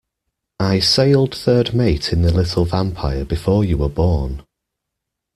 [0.59, 4.43] I sailed third mate in the little Vampire before you were born.